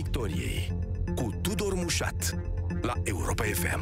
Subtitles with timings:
[0.00, 0.72] Piața Victoriei
[1.14, 2.38] cu Tudor Mușat
[2.80, 3.80] la Europa FM.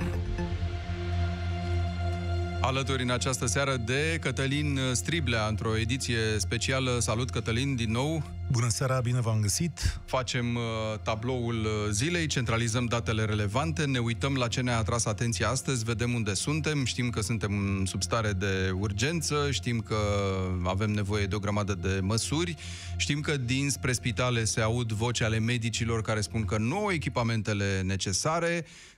[2.60, 6.98] Alături în această seară de Cătălin Striblea, într-o ediție specială.
[7.00, 8.22] Salut, Cătălin, din nou!
[8.50, 10.00] Bună seara, bine v-am găsit!
[10.04, 10.62] Facem uh,
[11.02, 16.14] tabloul uh, zilei, centralizăm datele relevante, ne uităm la ce ne-a atras atenția astăzi, vedem
[16.14, 19.96] unde suntem, știm că suntem în substare de urgență, știm că
[20.64, 22.56] avem nevoie de o grămadă de măsuri,
[22.96, 27.80] știm că dinspre spitale se aud voci ale medicilor care spun că nu au echipamentele
[27.84, 28.96] necesare, Uh,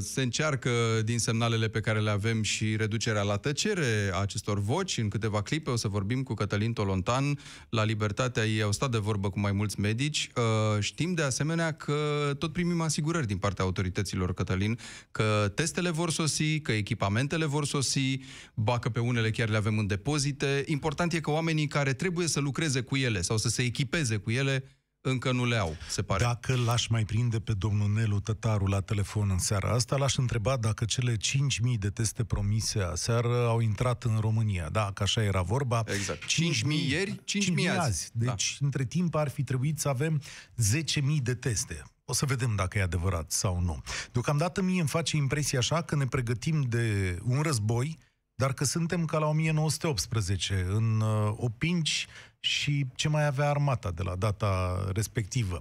[0.00, 0.70] se încearcă
[1.04, 4.98] din semnalele pe care le avem și reducerea la tăcere a acestor voci.
[4.98, 7.38] În câteva clipe o să vorbim cu Cătălin Tolontan
[7.68, 8.44] la Libertatea.
[8.44, 10.30] Ei au stat de vorbă cu mai mulți medici.
[10.36, 11.94] Uh, știm de asemenea că
[12.38, 14.78] tot primim asigurări din partea autorităților, Cătălin,
[15.10, 18.18] că testele vor sosi, că echipamentele vor sosi,
[18.54, 20.64] ba că pe unele chiar le avem în depozite.
[20.66, 24.30] Important e că oamenii care trebuie să lucreze cu ele sau să se echipeze cu
[24.30, 24.64] ele
[25.08, 26.24] încă nu le au, se pare.
[26.24, 30.56] Dacă l-aș mai prinde pe domnul Nelu Tătaru la telefon în seara asta, l-aș întreba
[30.56, 31.18] dacă cele 5.000
[31.78, 34.68] de teste promise aseară au intrat în România.
[34.68, 35.82] Da, că așa era vorba.
[35.86, 36.22] Exact.
[36.22, 36.28] 5.000
[36.88, 37.78] ieri, 5.000 azi.
[37.78, 38.10] azi.
[38.12, 38.64] Deci, da.
[38.66, 40.22] între timp, ar fi trebuit să avem
[41.00, 41.82] 10.000 de teste.
[42.04, 43.82] O să vedem dacă e adevărat sau nu.
[44.12, 47.98] Deocamdată mie îmi face impresia așa că ne pregătim de un război
[48.36, 52.06] dar că suntem ca la 1918, în uh, opinci
[52.40, 55.60] și ce mai avea armata de la data respectivă.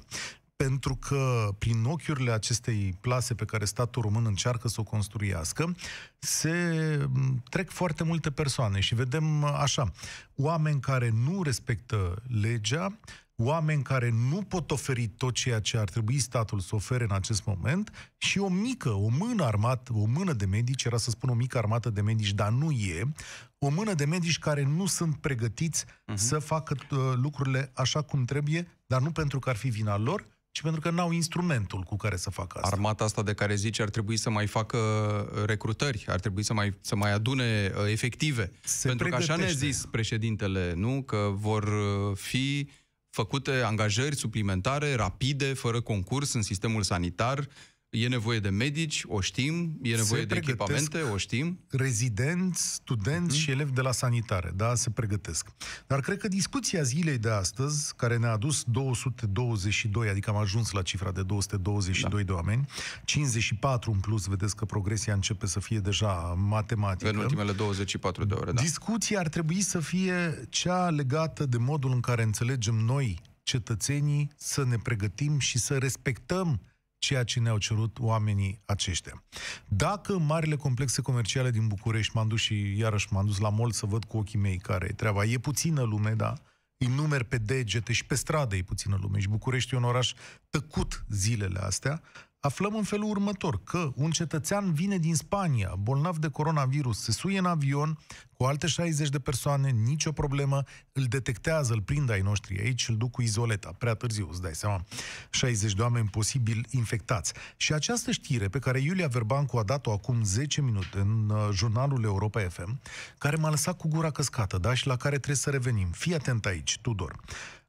[0.56, 5.76] Pentru că prin ochiurile acestei plase pe care statul român încearcă să o construiască,
[6.20, 7.10] se
[7.50, 9.92] trec foarte multe persoane și vedem așa,
[10.36, 12.98] oameni care nu respectă legea,
[13.36, 17.46] oameni care nu pot oferi tot ceea ce ar trebui statul să ofere în acest
[17.46, 21.34] moment și o mică, o mână armată, o mână de medici, era să spun o
[21.34, 23.12] mică armată de medici, dar nu e,
[23.58, 26.14] o mână de medici care nu sunt pregătiți uh-huh.
[26.14, 30.26] să facă uh, lucrurile așa cum trebuie, dar nu pentru că ar fi vina lor,
[30.52, 32.76] ci pentru că n-au instrumentul cu care să facă asta.
[32.76, 36.54] Armata asta de care zici ar trebui să mai facă uh, recrutări, ar trebui să
[36.54, 38.52] mai, să mai adune uh, efective.
[38.64, 41.02] Se pentru că așa ne-a zis președintele, nu?
[41.02, 42.70] Că vor uh, fi
[43.16, 47.48] făcute angajări suplimentare, rapide, fără concurs în sistemul sanitar,
[47.96, 51.60] E nevoie de medici, o știm, e nevoie se de echipamente, o știm.
[51.70, 53.42] Rezidenți, studenți uh-huh.
[53.42, 55.48] și elevi de la sanitare, da, se pregătesc.
[55.88, 60.82] Dar cred că discuția zilei de astăzi, care ne-a adus 222, adică am ajuns la
[60.82, 62.26] cifra de 222 da.
[62.26, 62.66] de oameni,
[63.06, 67.10] 54 în plus, vedeți că progresia începe să fie deja matematică.
[67.10, 68.62] În ultimele 24 de ore, da.
[68.62, 74.66] Discuția ar trebui să fie cea legată de modul în care înțelegem noi, cetățenii, să
[74.66, 76.62] ne pregătim și să respectăm
[77.06, 79.24] ceea ce ne-au cerut oamenii aceștia.
[79.68, 83.72] Dacă în marile complexe comerciale din București m-am dus și iarăși m-am dus la mall
[83.72, 86.34] să văd cu ochii mei care e treaba, e puțină lume, da?
[86.78, 90.14] Îi numeri pe degete și pe stradă e puțină lume și București e un oraș
[90.50, 92.02] tăcut zilele astea,
[92.46, 97.38] aflăm în felul următor, că un cetățean vine din Spania, bolnav de coronavirus, se suie
[97.38, 97.98] în avion
[98.38, 102.98] cu alte 60 de persoane, nicio problemă, îl detectează, îl prind ai noștri aici, îl
[102.98, 104.86] duc cu izoleta, prea târziu, îți dai seama,
[105.30, 107.34] 60 de oameni posibil infectați.
[107.58, 112.04] Și această știre pe care Iulia Verbancu a dat-o acum 10 minute în uh, jurnalul
[112.04, 112.80] Europa FM,
[113.18, 115.88] care m-a lăsat cu gura căscată, da, și la care trebuie să revenim.
[115.92, 117.16] Fii atent aici, Tudor.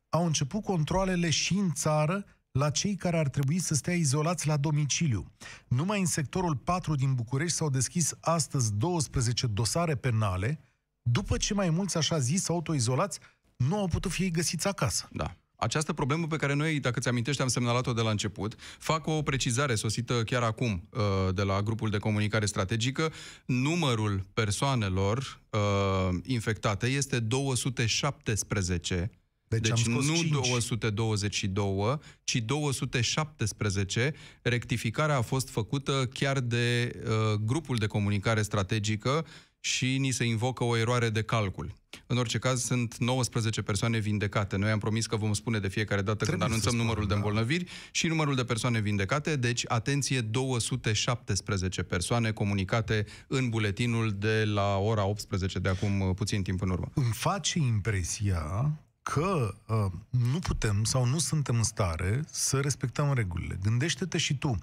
[0.09, 2.25] Au început controlele și în țară
[2.57, 5.33] la cei care ar trebui să stea izolați la domiciliu.
[5.69, 10.61] Numai în sectorul 4 din București s-au deschis astăzi 12 dosare penale,
[11.03, 13.19] după ce mai mulți, așa zis, autoizolați,
[13.57, 15.09] nu au putut fi găsiți acasă.
[15.13, 15.37] Da.
[15.57, 19.23] Această problemă pe care noi, dacă ți amintești, am semnalat-o de la început, fac o
[19.23, 23.13] precizare sosită chiar acum uh, de la grupul de comunicare strategică.
[23.47, 29.11] Numărul persoanelor uh, infectate este 217
[29.49, 30.31] deci, deci nu 5.
[30.31, 34.15] 222, ci 217.
[34.43, 39.27] Rectificarea a fost făcută chiar de uh, grupul de comunicare strategică
[39.61, 41.75] și ni se invocă o eroare de calcul.
[42.07, 44.57] În orice caz, sunt 19 persoane vindecate.
[44.57, 47.21] Noi am promis că vom spune de fiecare dată Trebuie când anunțăm numărul spun, de
[47.21, 47.27] da.
[47.27, 47.71] îmbolnăviri da.
[47.91, 49.37] și numărul de persoane vindecate.
[49.37, 56.43] Deci, atenție, 217 persoane comunicate în buletinul de la ora 18 de acum uh, puțin
[56.43, 56.91] timp în urmă.
[56.95, 58.73] Îmi face impresia
[59.13, 63.59] că uh, nu putem sau nu suntem în stare să respectăm regulile.
[63.63, 64.57] Gândește-te și tu.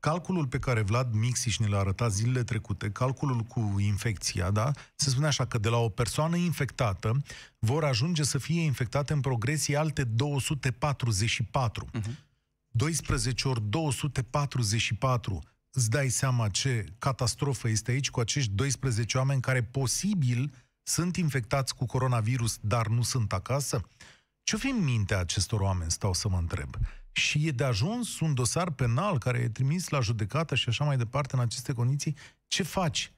[0.00, 4.70] Calculul pe care Vlad Mixiș ne l-a arătat zilele trecute, calculul cu infecția, da?
[4.94, 7.22] Se spune așa că de la o persoană infectată
[7.58, 11.86] vor ajunge să fie infectate în progresie alte 244.
[11.86, 12.14] Uh-huh.
[12.68, 19.62] 12 ori 244 îți dai seama ce catastrofă este aici cu acești 12 oameni care
[19.62, 20.52] posibil
[20.86, 23.80] sunt infectați cu coronavirus, dar nu sunt acasă?
[24.42, 26.76] Ce-o fi în mintea acestor oameni, stau să mă întreb?
[27.16, 30.96] și e de ajuns un dosar penal care e trimis la judecată și așa mai
[30.96, 32.16] departe în aceste condiții,
[32.46, 33.12] ce faci?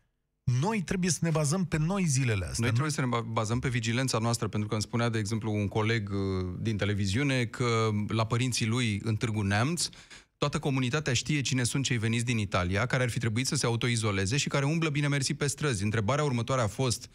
[0.60, 2.54] Noi trebuie să ne bazăm pe noi zilele astea.
[2.58, 5.68] Noi trebuie să ne bazăm pe vigilența noastră, pentru că îmi spunea, de exemplu, un
[5.68, 9.88] coleg uh, din televiziune că la părinții lui în Târgu Neamț,
[10.38, 13.66] toată comunitatea știe cine sunt cei veniți din Italia, care ar fi trebuit să se
[13.66, 15.82] autoizoleze și care umblă bine mersi pe străzi.
[15.82, 17.10] Întrebarea următoare a fost,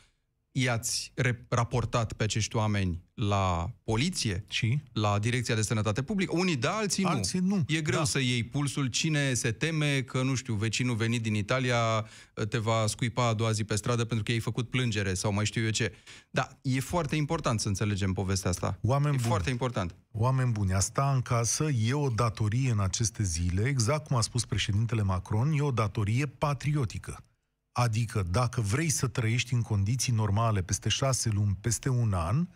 [0.51, 1.13] i-ați
[1.48, 4.80] raportat pe acești oameni la poliție, și?
[4.94, 6.38] la Direcția de Sănătate Publică?
[6.38, 7.09] Unii da, alții nu.
[7.09, 7.63] Alții nu.
[7.68, 8.06] E greu da.
[8.06, 8.88] să iei pulsul.
[8.88, 12.06] Cine se teme că, nu știu, vecinul venit din Italia
[12.50, 15.45] te va scuipa a doua zi pe stradă pentru că ai făcut plângere sau mai
[15.45, 15.94] știu eu ce.
[16.30, 18.77] Da, e foarte important să înțelegem povestea asta.
[18.81, 19.30] Oameni e buni.
[19.30, 19.95] foarte important.
[20.12, 24.45] Oameni buni, asta în casă e o datorie în aceste zile, exact cum a spus
[24.45, 27.24] președintele Macron, e o datorie patriotică.
[27.71, 32.47] Adică, dacă vrei să trăiești în condiții normale peste șase luni, peste un an,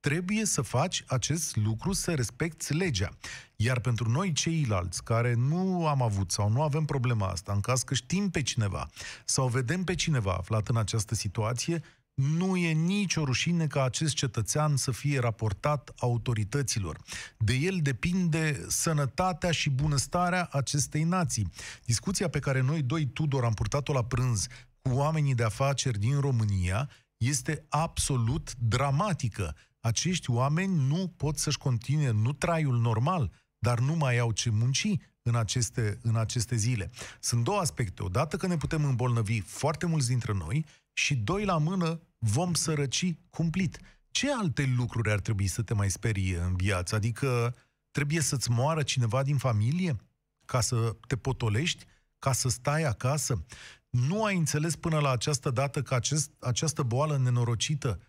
[0.00, 3.08] trebuie să faci acest lucru, să respecti legea.
[3.56, 7.82] Iar pentru noi ceilalți care nu am avut sau nu avem problema asta, în caz
[7.82, 8.88] că știm pe cineva
[9.24, 11.82] sau vedem pe cineva aflat în această situație,
[12.14, 17.00] nu e nicio rușine ca acest cetățean să fie raportat autorităților.
[17.38, 21.50] De el depinde sănătatea și bunăstarea acestei nații.
[21.84, 24.46] Discuția pe care noi doi, Tudor, am purtat-o la prânz
[24.82, 29.56] cu oamenii de afaceri din România este absolut dramatică.
[29.80, 34.96] Acești oameni nu pot să-și continue nu traiul normal, dar nu mai au ce munci
[35.22, 36.90] în aceste, în aceste zile.
[37.20, 38.02] Sunt două aspecte.
[38.02, 43.14] Odată că ne putem îmbolnăvi foarte mulți dintre noi și doi la mână vom sărăci
[43.30, 43.78] cumplit.
[44.10, 46.94] Ce alte lucruri ar trebui să te mai sperie în viață?
[46.94, 47.56] Adică
[47.90, 49.96] trebuie să-ți moară cineva din familie
[50.44, 51.84] ca să te potolești,
[52.18, 53.44] ca să stai acasă?
[53.90, 58.00] Nu ai înțeles până la această dată că acest, această boală nenorocită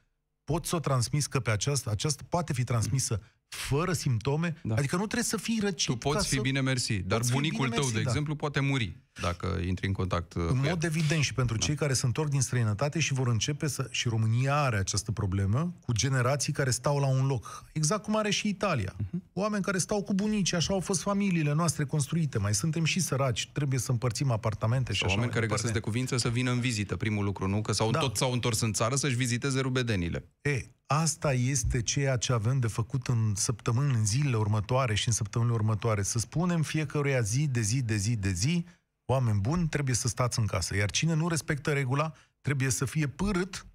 [0.43, 4.75] poți să o transmiți, că pe această, aceasta poate fi transmisă fără simptome, da.
[4.75, 5.87] adică nu trebuie să fii răcit.
[5.87, 6.41] Tu poți fi să...
[6.41, 8.09] bine mersi, dar bunicul tău, mersi, de da.
[8.09, 10.89] exemplu, poate muri dacă intri în contact uh, În mod el.
[10.91, 11.65] evident și pentru da.
[11.65, 13.87] cei care se întorc din străinătate și vor începe să...
[13.89, 17.63] Și România are această problemă cu generații care stau la un loc.
[17.73, 18.95] Exact cum are și Italia.
[18.95, 19.19] Uh-huh.
[19.33, 22.37] Oameni care stau cu bunici, așa au fost familiile noastre construite.
[22.39, 25.79] Mai suntem și săraci, trebuie să împărțim apartamente și Sau așa oameni care găsesc de
[25.79, 27.61] cuvință să vină în vizită, primul lucru, nu?
[27.61, 27.99] Că s-au, da.
[27.99, 30.25] tot s-au întors în țară să-și viziteze rubedenile.
[30.41, 35.13] E, asta este ceea ce avem de făcut în săptămâni, în zilele următoare și în
[35.13, 36.01] săptămânile următoare.
[36.01, 38.65] Să spunem fiecăruia zi de zi de zi de zi,
[39.05, 40.75] oameni buni, trebuie să stați în casă.
[40.75, 43.65] Iar cine nu respectă regula, trebuie să fie pârât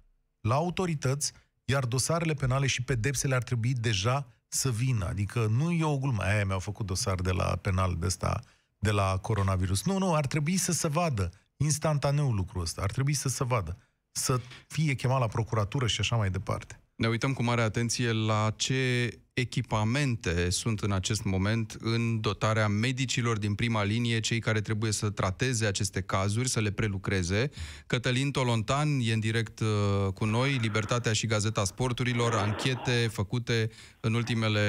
[0.41, 1.31] la autorități,
[1.65, 5.05] iar dosarele penale și pedepsele ar trebui deja să vină.
[5.05, 6.23] Adică nu e o glumă.
[6.23, 8.41] Aia mi-au făcut dosar de la penal de ăsta,
[8.79, 9.85] de la coronavirus.
[9.85, 12.81] Nu, nu, ar trebui să se vadă instantaneu lucrul ăsta.
[12.81, 13.77] Ar trebui să se vadă.
[14.11, 16.80] Să fie chemat la procuratură și așa mai departe.
[17.01, 23.37] Ne uităm cu mare atenție la ce echipamente sunt în acest moment în dotarea medicilor
[23.37, 27.49] din prima linie, cei care trebuie să trateze aceste cazuri, să le prelucreze.
[27.87, 29.67] Cătălin Tolontan e în direct uh,
[30.13, 33.69] cu noi, Libertatea și Gazeta Sporturilor, anchete făcute
[33.99, 34.59] în ultimele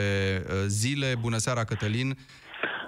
[0.46, 1.14] uh, zile.
[1.20, 2.18] Bună seara, Cătălin!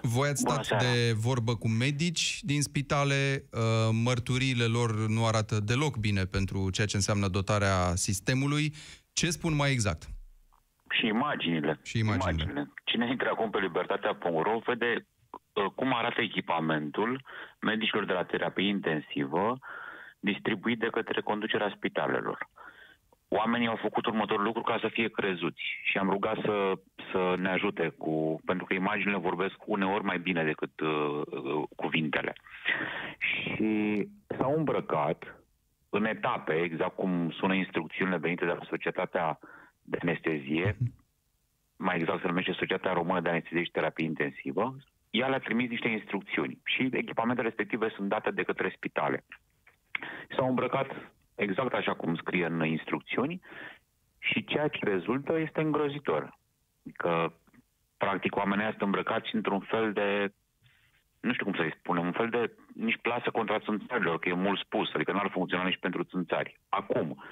[0.02, 3.60] Voi ați stat de vorbă cu medici din spitale, uh,
[3.92, 8.74] mărturiile lor nu arată deloc bine pentru ceea ce înseamnă dotarea sistemului.
[9.14, 10.02] Ce spun mai exact?
[10.90, 11.80] Și imaginile.
[11.82, 12.32] Și imaginile.
[12.32, 12.72] imaginile.
[12.84, 15.06] Cine intră acum pe libertatea.ro vede
[15.52, 17.22] uh, cum arată echipamentul
[17.60, 19.58] medicilor de la terapie intensivă
[20.20, 22.48] distribuit de către conducerea spitalelor.
[23.28, 26.72] Oamenii au făcut următorul lucru ca să fie crezuți și am rugat să,
[27.12, 32.32] să ne ajute cu, pentru că imaginile vorbesc uneori mai bine decât uh, uh cuvintele.
[33.18, 35.43] Și s-au îmbrăcat
[35.94, 39.38] în etape, exact cum sună instrucțiunile venite de la Societatea
[39.82, 40.76] de Anestezie,
[41.76, 44.76] mai exact se numește Societatea Română de Anestezie și Terapie Intensivă,
[45.10, 49.24] ea le-a trimis niște instrucțiuni și echipamentele respective sunt date de către spitale.
[50.36, 50.86] S-au îmbrăcat
[51.34, 53.40] exact așa cum scrie în instrucțiuni
[54.18, 56.38] și ceea ce rezultă este îngrozitor.
[56.96, 57.32] Că,
[57.96, 60.32] practic, oamenii sunt îmbrăcați într-un fel de
[61.24, 64.58] nu știu cum să-i spunem, un fel de nici plasă contra țânțarilor, că e mult
[64.58, 66.60] spus, adică n-ar funcționa nici pentru țânțari.
[66.68, 67.22] Acum,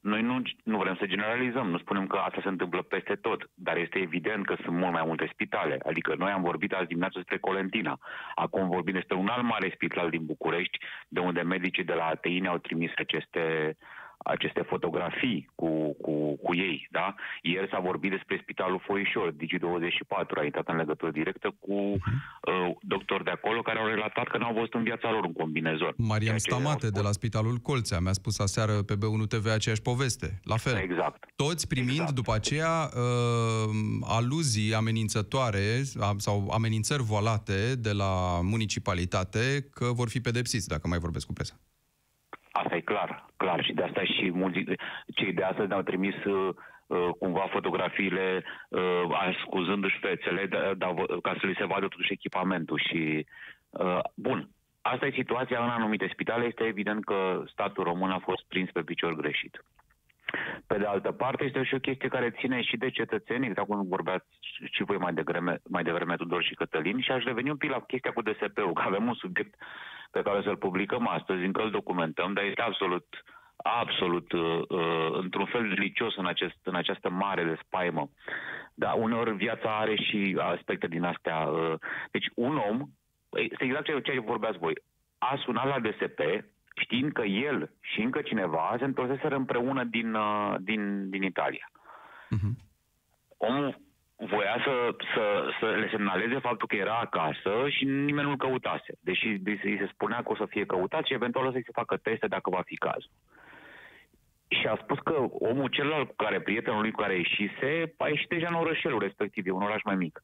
[0.00, 3.76] noi nu, nu vrem să generalizăm, nu spunem că asta se întâmplă peste tot, dar
[3.76, 5.78] este evident că sunt mult mai multe spitale.
[5.86, 7.98] Adică noi am vorbit azi dimineață despre Colentina,
[8.34, 10.78] acum vorbim despre un alt mare spital din București,
[11.08, 13.76] de unde medicii de la ATI au trimis aceste,
[14.24, 17.14] aceste fotografii cu, cu, cu ei, da?
[17.42, 21.96] Ieri s-a vorbit despre Spitalul Foișor, Digi24, a intrat în legătură directă cu uh,
[22.80, 25.92] doctori de acolo care au relatat că n-au văzut în viața lor un combinezon.
[25.96, 30.56] Marian Stamate de la Spitalul Colțea mi-a spus aseară pe B1 TV aceeași poveste, la
[30.56, 30.76] fel.
[30.76, 31.24] Exact.
[31.36, 32.14] Toți primind Exact.
[32.14, 33.70] după aceea uh,
[34.02, 35.82] aluzii amenințătoare
[36.16, 41.54] sau amenințări voalate de la municipalitate că vor fi pedepsiți dacă mai vorbesc cu presa.
[42.52, 43.64] Asta e clar, clar.
[43.64, 44.64] Și de asta și mulți,
[45.14, 46.54] cei de astăzi ne-au trimis uh,
[46.86, 52.80] uh, cumva fotografiile uh, ascuzându-și fețele da, da, ca să li se vadă totuși echipamentul.
[52.88, 53.26] Și,
[53.70, 54.48] uh, bun,
[54.80, 56.44] asta e situația în anumite spitale.
[56.44, 59.64] Este evident că statul român a fost prins pe picior greșit.
[60.66, 63.88] Pe de altă parte, este și o chestie care ține și de cetățenii, exact cum
[63.88, 64.26] vorbeați
[64.70, 67.80] și voi mai devreme, mai devreme Tudor și Cătălin, și aș reveni un pic la
[67.80, 69.54] chestia cu DSP-ul, că avem un subiect
[70.12, 73.06] pe care o să-l publicăm astăzi, încă îl documentăm, dar este absolut,
[73.56, 78.10] absolut, uh, uh, într-un fel delicios în, acest, în această mare de spaimă.
[78.74, 81.38] Dar uneori viața are și aspecte din astea.
[81.38, 81.74] Uh,
[82.10, 82.88] deci un om,
[83.30, 84.74] este exact ce, ce vorbeați voi,
[85.18, 86.20] a sunat la DSP,
[86.74, 91.70] știind că el și încă cineva se întorseseră împreună din, uh, din, din Italia.
[92.36, 92.54] Uh-huh.
[93.36, 93.80] Omul
[94.26, 98.98] voia să, să, să le semnaleze faptul că era acasă și nimeni nu-l căutase.
[99.00, 101.96] Deși îi se spunea că o să fie căutat și eventual o să-i se facă
[101.96, 103.10] teste dacă va fi cazul.
[104.48, 108.28] Și a spus că omul celălalt cu care, prietenul lui cu care ieșise, a ieșit
[108.28, 110.22] deja în orășelul respectiv, e un oraș mai mic.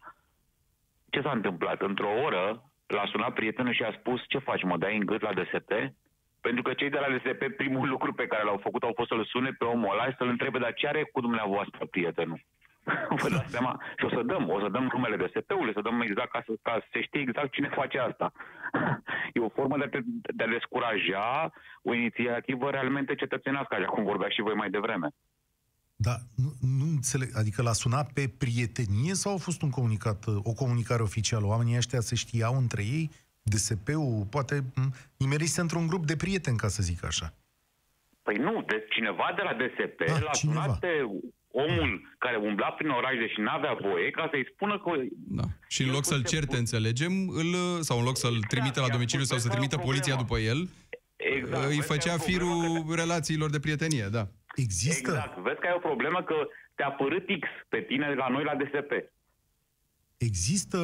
[1.11, 1.83] Ce s-a întâmplat?
[1.83, 5.33] Într-o oră l-a sunat prietenul și a spus, ce faci, mă dai în gât la
[5.33, 5.71] DSP?
[6.41, 9.25] Pentru că cei de la DSP, primul lucru pe care l-au făcut au fost să-l
[9.25, 12.41] sune pe omul ăla și să-l întrebe, dar ce are cu dumneavoastră prietenul?
[13.23, 13.83] Vă dați seama?
[13.99, 16.75] Și o să dăm, o să dăm numele DSP-ului, să dăm exact ca să, ca
[16.81, 18.33] să se știe exact cine face asta.
[19.35, 20.01] E o formă de a, te,
[20.35, 21.53] de a descuraja
[21.83, 25.09] o inițiativă realmente cetățenească, așa cum vorbea și voi mai devreme.
[25.97, 27.29] Da, nu, nu înțeleg.
[27.35, 31.47] Adică l-a sunat pe prietenie sau a fost un comunicat, o comunicare oficială?
[31.47, 33.11] Oamenii ăștia se știau între ei?
[33.43, 34.65] DSP-ul poate
[35.17, 37.35] nimerise într-un grup de prieteni, ca să zic așa.
[38.29, 40.61] Păi nu, de cineva de la DSP Ah, l-a cineva.
[40.63, 40.93] sunat pe
[41.65, 44.91] omul care umbla prin oraș deși n-avea voie ca să-i spună că
[45.39, 45.43] Da.
[45.69, 47.51] Și în El loc cum să-l se certe, pun- înțelegem, îl,
[47.89, 49.69] sau în loc să-l Exact, trimită la i-a domiciliu spus, sau să vezi că ai
[49.69, 50.23] trimită o poliția problemă.
[50.23, 50.61] după el,
[51.35, 52.55] exact, îi vezi că făcea ai o problemă că
[52.85, 54.25] firul relațiilor de prietenie, da.
[54.67, 55.11] Există?
[55.11, 55.35] Exact.
[55.49, 56.37] Vezi că ai o problemă că
[56.77, 58.93] te-a părât X pe tine la noi la DSP.
[60.29, 60.81] Există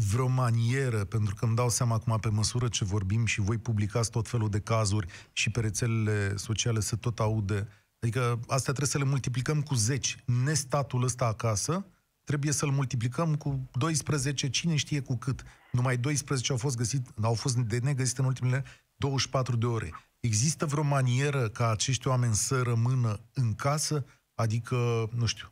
[0.00, 4.10] vreo manieră, pentru că îmi dau seama acum pe măsură ce vorbim și voi publicați
[4.10, 7.68] tot felul de cazuri și pe rețelele sociale se tot aude.
[8.00, 10.22] Adică astea trebuie să le multiplicăm cu 10.
[10.24, 11.86] Nestatul ăsta acasă,
[12.24, 15.42] trebuie să-l multiplicăm cu 12, cine știe cu cât.
[15.72, 18.64] Numai 12 au fost, găsit, au fost de negăsit în ultimele
[18.96, 19.92] 24 de ore.
[20.20, 24.04] Există vreo manieră ca acești oameni să rămână în casă?
[24.34, 25.48] Adică, nu știu,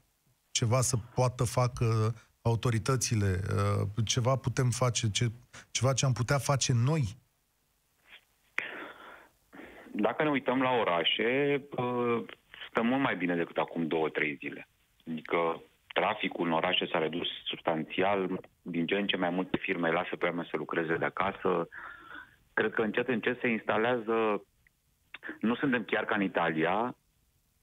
[0.51, 2.15] ceva să poată facă
[2.47, 5.27] autoritățile, uh, ceva putem face, ce,
[5.71, 7.03] ceva ce am putea face noi.
[9.93, 11.29] Dacă ne uităm la orașe,
[11.77, 12.25] uh,
[12.71, 14.69] stăm mult mai bine decât acum două, trei zile.
[15.11, 15.63] Adică
[15.93, 20.27] traficul în orașe s-a redus substanțial, din ce în ce mai multe firme lasă pe
[20.27, 21.69] oameni să lucreze de acasă.
[22.55, 24.43] Cred că încet, încet se instalează,
[25.41, 26.97] nu suntem chiar ca în Italia,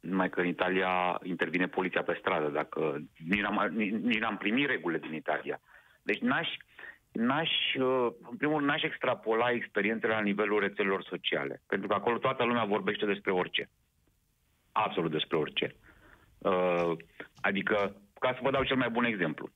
[0.03, 4.67] numai că în Italia intervine poliția pe stradă, dacă nici n-am, nici, nici n-am primit
[4.67, 5.60] regulile din Italia.
[6.01, 6.48] Deci n-aș,
[7.12, 11.62] n-aș, uh, în primul rând, n-aș extrapola experiențele la nivelul rețelelor sociale.
[11.67, 13.69] Pentru că acolo toată lumea vorbește despre orice.
[14.72, 15.75] Absolut despre orice.
[16.38, 16.91] Uh,
[17.43, 19.50] Adică, ca să vă dau cel mai bun exemplu.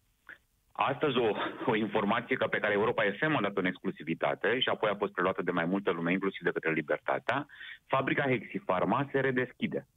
[0.71, 1.29] Astăzi o,
[1.65, 5.13] o informație ca pe care Europa FM a dat-o în exclusivitate și apoi a fost
[5.13, 7.47] preluată de mai multă lume, inclusiv de către Libertatea,
[7.85, 9.87] fabrica Hexifarma se redeschide.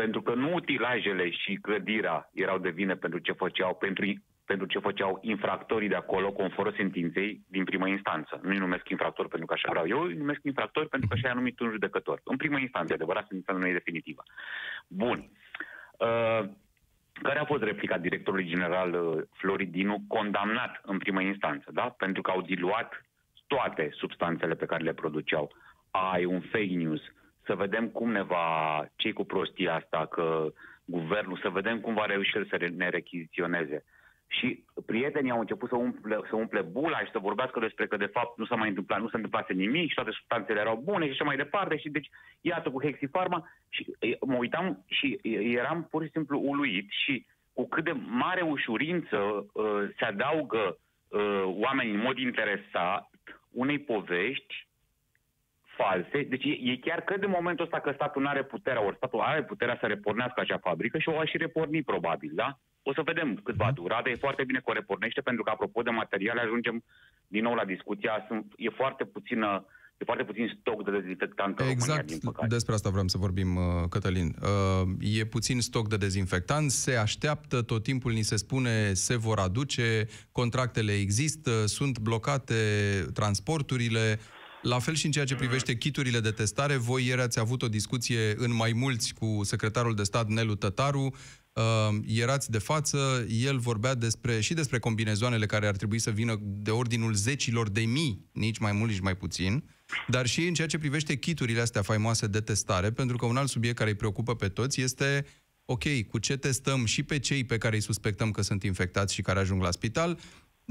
[0.00, 4.04] Pentru că nu utilajele și clădirea erau de vină pentru ce făceau, pentru,
[4.44, 8.40] pentru ce făceau infractorii de acolo, conform sentinței din primă instanță.
[8.42, 11.34] Nu-i numesc infractori pentru că așa vreau eu, îi numesc infractori pentru că așa i-a
[11.34, 12.20] numit un judecător.
[12.24, 14.22] În primă instanță, adevărat, sentința nu e definitivă.
[14.88, 15.30] Bun.
[15.98, 16.48] Uh,
[17.22, 21.94] care a fost replica directorului general uh, Floridinu, condamnat în primă instanță, da?
[21.98, 23.04] Pentru că au diluat
[23.46, 25.52] toate substanțele pe care le produceau.
[25.90, 27.00] Ai un fake news.
[27.44, 30.52] Să vedem cum ne va, ce cu prostia asta, că
[30.84, 33.84] guvernul, să vedem cum va reuși el să re- ne rechiziționeze.
[34.26, 38.06] Și prietenii au început să umple, să umple bula și să vorbească despre că de
[38.12, 41.10] fapt nu s-a mai întâmplat, nu se întâmplase nimic și toate substanțele erau bune și
[41.10, 41.76] așa mai departe.
[41.76, 42.08] Și deci,
[42.40, 47.26] iată, cu Hexifarma și e, mă uitam și e, eram pur și simplu uluit și
[47.52, 50.78] cu cât de mare ușurință uh, se adaugă
[51.08, 53.10] uh, oamenii în mod interesat
[53.50, 54.68] unei povești
[55.80, 56.18] false.
[56.32, 59.20] Deci e, e chiar că de momentul ăsta că statul nu are puterea, ori statul
[59.20, 62.58] are puterea să repornească acea fabrică și o va și reporni probabil, da?
[62.82, 63.74] O să vedem cât va mhm.
[63.74, 66.84] dura, dar e foarte bine că o repornește, pentru că, apropo de materiale, ajungem
[67.26, 69.66] din nou la discuția, sunt, e foarte puțină
[70.00, 72.46] e foarte puțin stoc de dezinfectant în exact, România, din păcate.
[72.46, 74.34] despre asta vreau să vorbim, uh, Cătălin.
[74.42, 79.38] Uh, e puțin stoc de dezinfectant, se așteaptă, tot timpul ni se spune se vor
[79.38, 82.54] aduce, contractele există, sunt blocate
[83.14, 84.18] transporturile,
[84.62, 87.68] la fel și în ceea ce privește kiturile de testare, voi ieri ați avut o
[87.68, 91.14] discuție în mai mulți cu secretarul de stat Nelu Tătaru,
[91.52, 96.38] uh, erați de față, el vorbea despre, și despre combinezoanele care ar trebui să vină
[96.42, 99.64] de ordinul zecilor de mii, nici mai mult, nici mai puțin,
[100.08, 103.48] dar și în ceea ce privește kiturile astea faimoase de testare, pentru că un alt
[103.48, 105.26] subiect care îi preocupă pe toți este
[105.64, 109.22] ok, cu ce testăm și pe cei pe care îi suspectăm că sunt infectați și
[109.22, 110.18] care ajung la spital,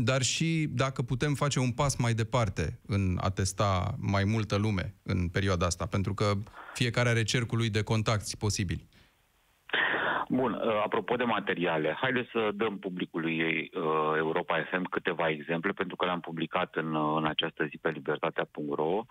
[0.02, 4.96] dar și dacă putem face un pas mai departe în a testa mai multă lume
[5.04, 6.34] în perioada asta, pentru că
[6.74, 8.88] fiecare are cercul lui de contacti posibili.
[10.30, 15.96] Bun, uh, apropo de materiale, haideți să dăm publicului uh, Europa FM câteva exemple, pentru
[15.96, 19.04] că le-am publicat în, uh, în această zi pe libertatea.ro.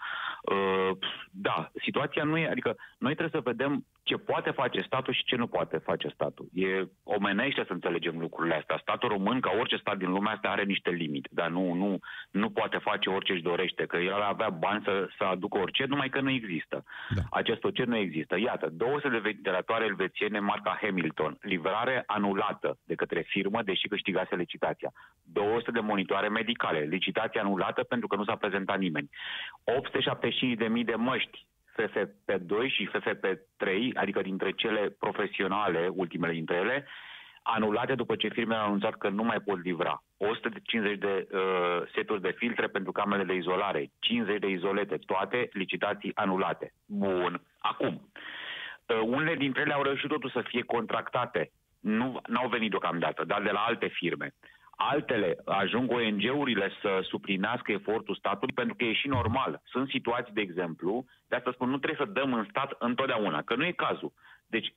[1.30, 5.36] Da, situația nu e, adică noi trebuie să vedem ce poate face statul și ce
[5.36, 6.46] nu poate face statul.
[6.52, 8.78] E omenește să înțelegem lucrurile astea.
[8.80, 11.98] Statul român, ca orice stat din lumea asta, are niște limite, dar nu, nu,
[12.30, 16.08] nu poate face orice își dorește, că el avea bani să, să aducă orice, numai
[16.08, 16.84] că nu există.
[17.14, 17.22] Da.
[17.30, 18.38] Acest orice nu există.
[18.38, 24.92] Iată, 200 de ventilatoare elvețiene marca Hamilton, livrare anulată de către firmă, deși câștigase licitația.
[25.22, 29.08] 200 de monitoare medicale, licitație anulată pentru că nu s-a prezentat nimeni.
[30.78, 31.46] 875.000 de măști
[31.82, 36.87] FFP2 și FFP3, adică dintre cele profesionale, ultimele dintre ele,
[37.42, 40.02] anulate după ce firmele au anunțat că nu mai pot livra.
[40.16, 41.40] 150 de uh,
[41.94, 46.73] seturi de filtre pentru camerele de izolare, 50 de izolete, toate licitații anulate.
[46.87, 47.40] Bun.
[47.58, 48.11] Acum,
[48.87, 51.50] uh, unele dintre ele au reușit totuși să fie contractate.
[51.80, 54.35] Nu au venit deocamdată, dar de la alte firme.
[54.80, 59.60] Altele ajung ONG-urile să suplinească efortul statului pentru că e și normal.
[59.64, 63.54] Sunt situații, de exemplu, de asta spun, nu trebuie să dăm în stat întotdeauna, că
[63.54, 64.12] nu e cazul.
[64.47, 64.75] Deci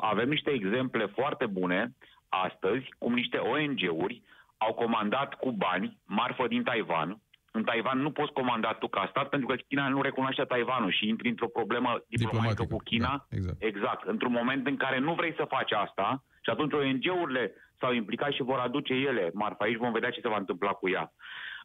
[0.00, 1.94] avem niște exemple foarte bune
[2.28, 4.22] astăzi, cum niște ONG-uri
[4.56, 7.20] au comandat cu bani marfă din Taiwan.
[7.52, 11.08] În Taiwan nu poți comanda tu ca stat pentru că China nu recunoaște Taiwanul și
[11.08, 13.08] intri într-o problemă diplomatică cu China.
[13.08, 13.62] Da, exact.
[13.62, 14.08] exact.
[14.08, 18.42] Într-un moment în care nu vrei să faci asta și atunci ONG-urile s-au implicat și
[18.42, 19.64] vor aduce ele marfa.
[19.64, 21.12] Aici vom vedea ce se va întâmpla cu ea.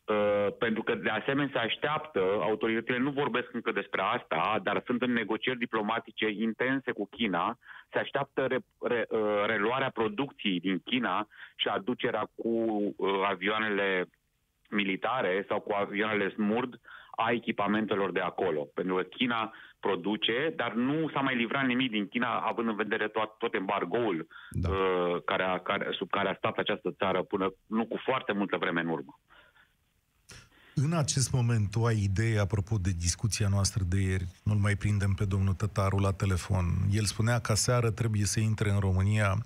[0.06, 5.02] Uh, pentru că de asemenea se așteaptă, autoritățile nu vorbesc încă despre asta, dar sunt
[5.02, 7.58] în negocieri diplomatice intense cu China,
[7.92, 14.10] se așteaptă re, re, uh, reluarea producției din China și aducerea cu uh, avioanele
[14.70, 16.80] militare sau cu avioanele SMURD
[17.16, 18.62] a echipamentelor de acolo.
[18.74, 23.08] Pentru că China produce, dar nu s-a mai livrat nimic din China, având în vedere
[23.08, 24.70] tot, tot embargoul da.
[24.70, 28.58] uh, care a, care, sub care a stat această țară până nu cu foarte multă
[28.58, 29.20] vreme în urmă.
[30.78, 35.14] În acest moment, tu ai idee, apropo de discuția noastră de ieri, nu-l mai prindem
[35.14, 36.66] pe domnul Tătaru la telefon.
[36.92, 39.38] El spunea că seară trebuie să intre în România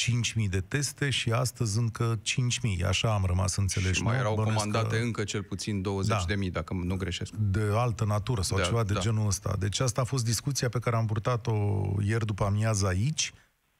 [0.00, 2.86] 5.000 de teste și astăzi încă 5.000.
[2.88, 3.96] Așa am rămas înțeles.
[3.96, 5.02] Și mai erau Bănesc comandate că...
[5.02, 6.16] încă cel puțin 20.000, da.
[6.26, 7.34] de mii, dacă nu greșesc.
[7.34, 9.00] De altă natură sau de ceva de da.
[9.00, 9.54] genul ăsta.
[9.58, 11.54] Deci asta a fost discuția pe care am purtat-o
[12.02, 13.32] ieri după amiază aici.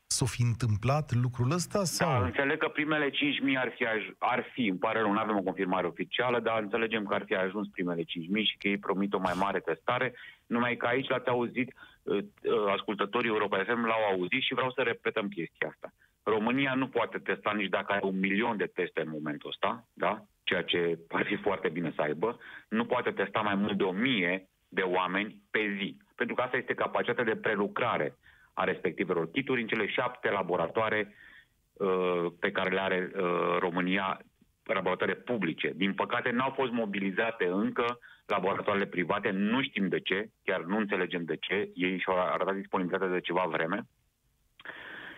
[0.08, 1.84] S-a fi întâmplat lucrul ăsta?
[1.84, 2.08] Sau?
[2.08, 3.14] Da, înțeleg că primele 5.000
[3.58, 3.84] ar fi,
[4.18, 7.34] ar fi, îmi pare rău, nu avem o confirmare oficială, dar înțelegem că ar fi
[7.34, 8.06] ajuns primele 5.000
[8.50, 10.14] și că ei promit o mai mare testare,
[10.46, 11.95] numai că aici l-ați auzit, uh, uh,
[12.72, 15.92] ascultătorii Europa FM l-au auzit și vreau să repetăm chestia asta.
[16.22, 20.22] România nu poate testa nici dacă are un milion de teste în momentul ăsta, da?
[20.46, 22.38] ceea ce ar fi foarte bine să aibă,
[22.68, 25.96] nu poate testa mai mult de o mie de oameni pe zi.
[26.14, 28.16] Pentru că asta este capacitatea de prelucrare
[28.54, 31.14] a respectivelor kituri în cele șapte laboratoare
[31.72, 34.20] uh, pe care le are uh, România,
[34.62, 35.72] laboratoare publice.
[35.74, 41.24] Din păcate, n-au fost mobilizate încă laboratoarele private, nu știm de ce, chiar nu înțelegem
[41.24, 43.86] de ce, ei și-au arătat disponibilitatea de ceva vreme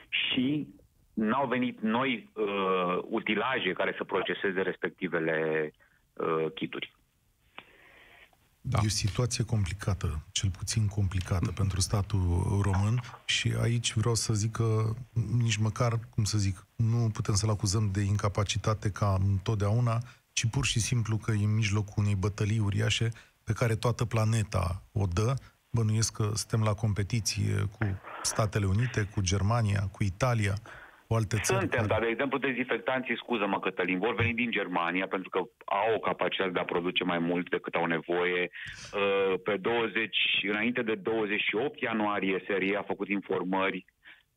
[0.09, 0.69] și
[1.15, 5.71] n-au venit noi uh, utilaje care să proceseze respectivele
[6.13, 6.97] uh, kituri.
[8.61, 8.79] Da.
[8.83, 14.53] E o situație complicată, cel puțin complicată pentru statul român și aici vreau să zic
[14.53, 14.95] că
[15.39, 19.99] nici măcar, cum să zic, nu putem să-l acuzăm de incapacitate ca întotdeauna,
[20.39, 23.09] ci pur și simplu că e în mijlocul unei bătălii uriașe
[23.47, 25.35] pe care toată planeta o dă.
[25.71, 27.85] Bănuiesc că suntem la competiție cu
[28.23, 30.55] Statele Unite, cu Germania, cu Italia,
[31.07, 31.59] cu alte țări?
[31.59, 31.93] Suntem, care...
[31.93, 36.51] dar de exemplu dezinfectanții, scuză-mă Cătălin, vor veni din Germania pentru că au o capacitate
[36.51, 38.51] de a produce mai mult decât au nevoie.
[38.51, 43.85] Uh, pe 20, înainte de 28 ianuarie, serie a făcut informări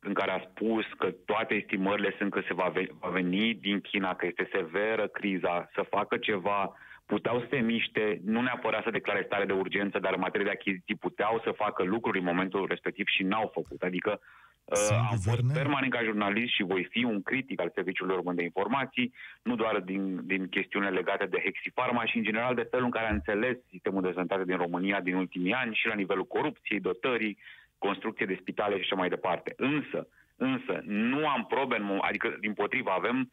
[0.02, 2.72] în care a spus că toate estimările sunt că se va
[3.12, 8.40] veni din China, că este severă criza, să facă ceva, puteau să se miște, nu
[8.40, 12.18] neapărat să declare stare de urgență, dar în materie de achiziții puteau să facă lucruri
[12.18, 13.82] în momentul respectiv și n-au făcut.
[13.82, 14.20] Adică
[14.64, 18.42] Uh, am fost permanent ca jurnalist și voi fi un critic al Serviciului Român de
[18.42, 19.12] Informații,
[19.42, 23.06] nu doar din, din chestiune legate de Hexifarma, și în general de felul în care
[23.06, 27.38] a înțeles sistemul de sănătate din România din ultimii ani și la nivelul corupției, dotării,
[27.86, 29.54] construcție de spitale și așa mai departe.
[29.56, 33.30] Însă, însă, nu am probe, în, adică din potrivă avem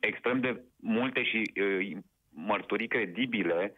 [0.00, 1.96] extrem de multe și uh,
[2.30, 3.74] mărturii credibile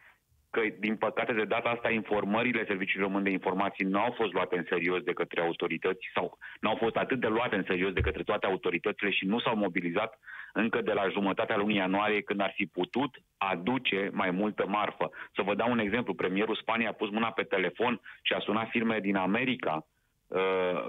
[0.50, 4.56] că, din păcate, de data asta, informările Serviciului Român de Informații nu au fost luate
[4.56, 8.00] în serios de către autorități sau nu au fost atât de luate în serios de
[8.00, 10.18] către toate autoritățile și nu s-au mobilizat
[10.52, 15.10] încă de la jumătatea lunii ianuarie când ar fi putut aduce mai multă marfă.
[15.34, 16.14] Să vă dau un exemplu.
[16.14, 19.99] Premierul Spaniei a pus mâna pe telefon și a sunat firme din America uh,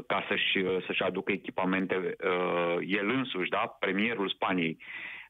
[0.07, 3.75] ca să-și, să-și aducă echipamente uh, el însuși, da?
[3.79, 4.77] premierul Spaniei.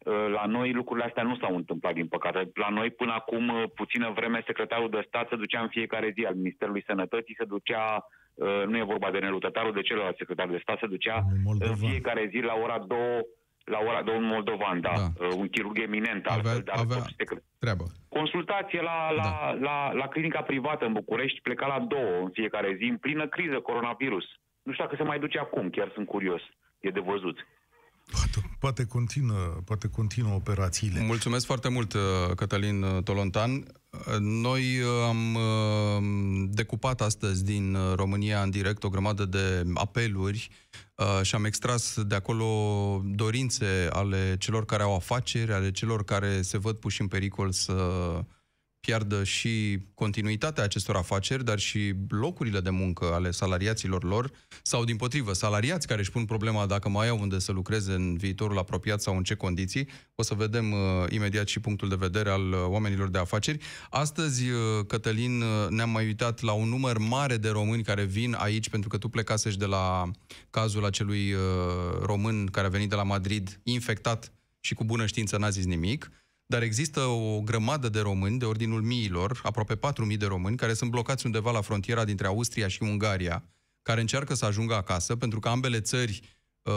[0.05, 2.51] Uh, la noi lucrurile astea nu s-au întâmplat, din păcate.
[2.53, 6.25] La noi, până acum, uh, puțină vreme, secretarul de stat se ducea în fiecare zi
[6.25, 10.59] al Ministerului Sănătății, se ducea, uh, nu e vorba de nelutătarul, de celălalt secretar de
[10.61, 11.23] stat, se ducea
[11.59, 12.97] în fiecare zi la ora 2
[13.65, 15.27] la ora de un moldovan, da, da.
[15.35, 17.05] un chirurg eminent, avea, altfel, dar avea
[17.59, 17.85] treabă.
[18.09, 19.57] Consultație la, la, da.
[19.67, 23.59] la, la clinica privată în București, pleca la două în fiecare zi, în plină criză
[23.59, 24.25] coronavirus.
[24.63, 26.41] Nu știu dacă se mai duce acum, chiar sunt curios.
[26.79, 27.37] E de văzut.
[28.11, 31.03] Poate, poate, continuă, poate continuă operațiile.
[31.05, 32.01] Mulțumesc foarte mult, uh,
[32.35, 33.51] Cătălin uh, Tolontan.
[33.51, 34.63] Uh, noi
[35.07, 35.37] am
[36.51, 40.49] decupat astăzi din România în direct o grămadă de apeluri
[41.21, 42.47] și am extras de acolo
[43.05, 47.73] dorințe ale celor care au afaceri, ale celor care se văd puși în pericol să
[48.81, 54.31] piardă și continuitatea acestor afaceri, dar și locurile de muncă ale salariaților lor,
[54.63, 58.17] sau din potrivă, salariați care își pun problema dacă mai au unde să lucreze în
[58.17, 59.87] viitorul apropiat sau în ce condiții.
[60.15, 63.57] O să vedem uh, imediat și punctul de vedere al uh, oamenilor de afaceri.
[63.89, 68.35] Astăzi, uh, Cătălin, uh, ne-am mai uitat la un număr mare de români care vin
[68.39, 70.11] aici, pentru că tu plecasești de la
[70.49, 71.39] cazul acelui uh,
[72.01, 76.11] român care a venit de la Madrid infectat și cu bună știință n-a zis nimic
[76.51, 80.89] dar există o grămadă de români, de ordinul miilor, aproape 4.000 de români, care sunt
[80.89, 83.43] blocați undeva la frontiera dintre Austria și Ungaria,
[83.81, 86.19] care încearcă să ajungă acasă, pentru că ambele țări
[86.61, 86.73] uh,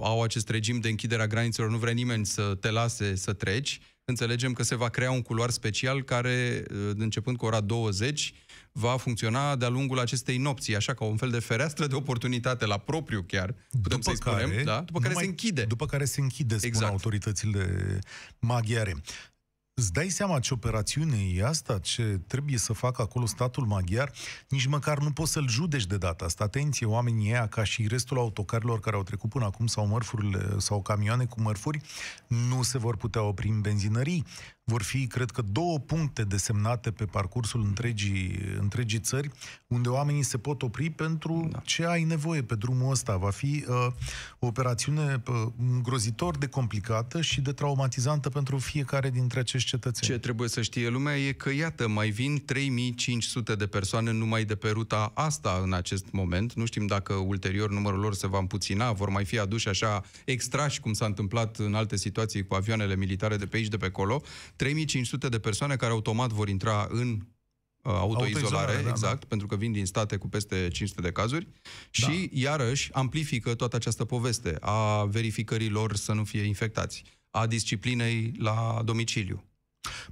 [0.00, 3.80] au acest regim de închidere a granițelor, nu vrea nimeni să te lase să treci.
[4.04, 8.34] Înțelegem că se va crea un culoar special care, uh, începând cu ora 20,
[8.78, 12.78] va funcționa de-a lungul acestei nopți, așa ca un fel de fereastră de oportunitate la
[12.78, 14.80] propriu chiar, putem să-i spunem, care, da?
[14.80, 15.64] după care se închide.
[15.64, 16.90] După care se închide, spun exact.
[16.90, 17.98] autoritățile
[18.38, 18.94] maghiare.
[19.76, 24.12] Îți dai seama ce operațiune e asta, ce trebuie să facă acolo statul maghiar?
[24.48, 26.44] Nici măcar nu poți să-l judeci de data asta.
[26.44, 30.82] Atenție, oamenii ăia, ca și restul autocarilor care au trecut până acum, sau mărfurile, sau
[30.82, 31.80] camioane cu mărfuri,
[32.26, 34.24] nu se vor putea opri în benzinării
[34.66, 39.30] vor fi, cred că, două puncte desemnate pe parcursul întregii, întregii țări,
[39.66, 41.58] unde oamenii se pot opri pentru da.
[41.64, 43.16] ce ai nevoie pe drumul ăsta.
[43.16, 43.86] Va fi uh,
[44.38, 50.12] o operațiune uh, îngrozitor de complicată și de traumatizantă pentru fiecare dintre acești cetățeni.
[50.12, 54.54] Ce trebuie să știe lumea e că, iată, mai vin 3500 de persoane numai de
[54.54, 56.52] pe ruta asta în acest moment.
[56.52, 60.80] Nu știm dacă ulterior numărul lor se va împuțina, vor mai fi aduși așa extrași,
[60.80, 64.22] cum s-a întâmplat în alte situații cu avioanele militare de pe aici, de pe acolo.
[64.56, 67.08] 3500 de persoane care automat vor intra în
[67.82, 69.26] uh, autoizolare, da, exact, da.
[69.28, 71.50] pentru că vin din state cu peste 500 de cazuri da.
[71.90, 78.82] și, iarăși, amplifică toată această poveste a verificărilor să nu fie infectați, a disciplinei la
[78.84, 79.44] domiciliu.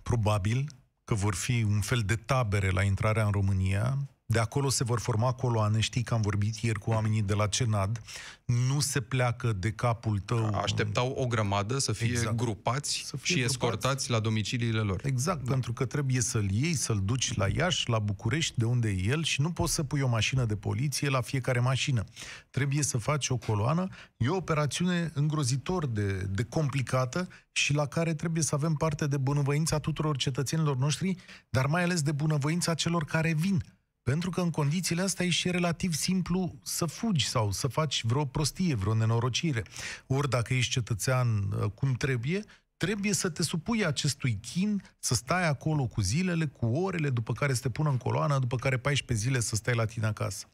[0.03, 0.67] Probabil
[1.05, 3.99] că vor fi un fel de tabere la intrarea în România,
[4.33, 7.47] de acolo se vor forma coloane, știi că am vorbit ieri cu oamenii de la
[7.47, 8.03] Cenad,
[8.45, 10.55] nu se pleacă de capul tău.
[10.55, 12.37] Așteptau o grămadă să fie exact.
[12.37, 13.55] grupați să fie și grupați.
[13.55, 15.01] escortați la domiciliile lor.
[15.05, 15.51] Exact, da.
[15.51, 19.25] pentru că trebuie să-l iei, să-l duci la Iași, la București, de unde e el
[19.25, 22.05] și nu poți să pui o mașină de poliție la fiecare mașină.
[22.51, 23.89] Trebuie să faci o coloană.
[24.17, 29.17] E o operațiune îngrozitor de, de complicată și la care trebuie să avem parte de
[29.17, 31.17] bunăvoința tuturor cetățenilor noștri,
[31.51, 33.63] dar mai ales de bunăvoința celor care vin
[34.03, 38.25] pentru că în condițiile astea e și relativ simplu să fugi sau să faci vreo
[38.25, 39.63] prostie, vreo nenorocire.
[40.07, 42.45] Ori dacă ești cetățean uh, cum trebuie,
[42.77, 47.55] trebuie să te supui acestui chin, să stai acolo cu zilele, cu orele, după care
[47.55, 50.47] să te pună în coloană, după care 14 zile să stai la tine acasă.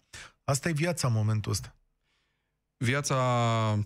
[0.45, 1.78] Asta e viața în momentul ăsta.
[2.81, 3.17] Viața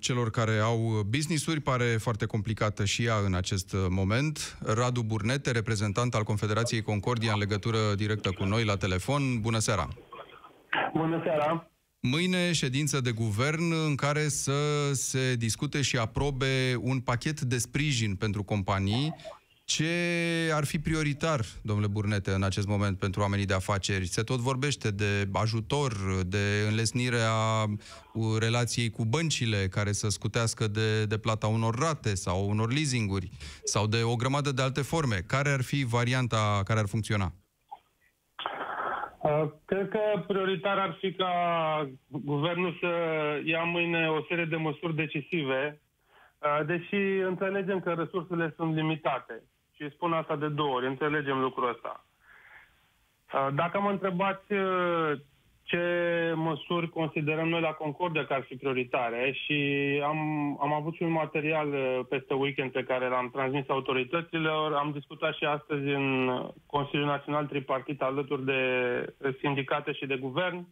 [0.01, 4.59] celor care au business-uri pare foarte complicată și ea în acest moment.
[4.63, 9.41] Radu Burnete, reprezentant al Confederației Concordia în legătură directă cu noi la telefon.
[9.41, 9.89] Bună seara!
[10.95, 11.71] Bună seara!
[12.01, 14.53] Mâine ședință de guvern în care să
[14.93, 19.15] se discute și aprobe un pachet de sprijin pentru companii
[19.65, 19.85] ce
[20.55, 24.07] ar fi prioritar, domnule Burnete, în acest moment pentru oamenii de afaceri?
[24.07, 25.93] Se tot vorbește de ajutor,
[26.27, 27.31] de înlesnirea
[28.39, 33.31] relației cu băncile care să scutească de, de plata unor rate sau unor leasinguri
[33.65, 35.17] sau de o grămadă de alte forme.
[35.27, 37.33] Care ar fi varianta care ar funcționa?
[39.23, 41.33] Uh, cred că prioritar ar fi ca
[42.09, 42.89] guvernul să
[43.45, 45.92] ia mâine o serie de măsuri decisive, uh,
[46.67, 49.43] deși înțelegem că resursele sunt limitate.
[49.75, 52.05] Și spun asta de două ori, înțelegem lucrul ăsta.
[53.33, 55.13] Uh, dacă mă întrebați uh,
[55.63, 60.19] ce măsuri considerăm noi la Concordia că ar fi prioritare și am,
[60.61, 65.35] am avut și un material uh, peste weekend pe care l-am transmis autorităților, am discutat
[65.35, 66.31] și astăzi în
[66.67, 68.61] Consiliul Național Tripartit alături de
[69.41, 70.67] sindicate și de guvern.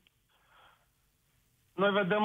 [1.74, 2.22] Noi vedem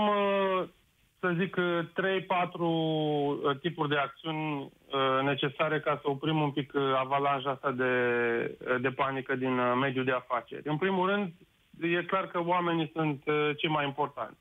[1.26, 6.82] să zic, 3-4 uh, tipuri de acțiuni uh, necesare ca să oprim un pic uh,
[6.98, 7.92] avalanja asta de,
[8.82, 10.68] de panică din mediul de afaceri.
[10.68, 11.32] În primul rând,
[11.82, 13.24] e clar că oamenii sunt
[13.58, 14.38] cei mai importanți.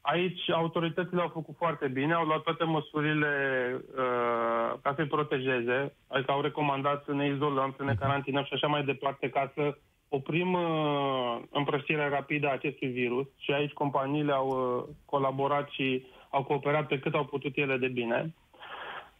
[0.00, 3.32] Aici autoritățile au făcut foarte bine, au luat toate măsurile
[3.74, 8.66] uh, ca să-i protejeze, adică au recomandat să ne izolăm, să ne carantinăm și așa
[8.66, 9.76] mai departe, ca să
[10.12, 16.44] oprim uh, împrăștirea rapidă a acestui virus și aici companiile au uh, colaborat și au
[16.44, 18.34] cooperat pe cât au putut ele de bine.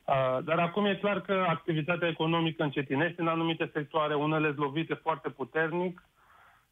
[0.04, 5.28] Uh, dar acum e clar că activitatea economică încetinește în anumite sectoare, unele lovite foarte
[5.28, 6.02] puternic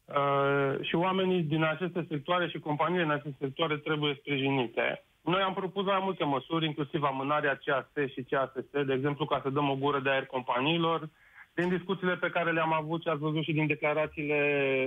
[0.05, 5.03] uh, și oamenii din aceste sectoare și companiile din aceste sectoare trebuie sprijinite.
[5.21, 9.49] Noi am propus mai multe măsuri, inclusiv amânarea CAS și CASS, de exemplu, ca să
[9.49, 11.09] dăm o gură de aer companiilor,
[11.59, 14.41] din discuțiile pe care le-am avut și ați văzut și din declarațiile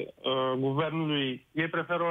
[0.06, 2.06] uh, guvernului, ei preferă